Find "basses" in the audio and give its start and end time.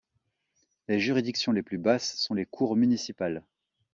1.77-2.15